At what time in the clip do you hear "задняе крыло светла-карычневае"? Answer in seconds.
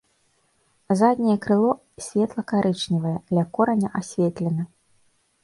1.01-3.13